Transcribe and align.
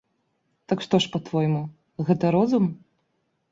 Так 0.73 0.79
што 0.85 1.01
ж 1.03 1.11
па-твойму, 1.17 1.63
гэта 2.09 2.35
розум? 2.39 2.69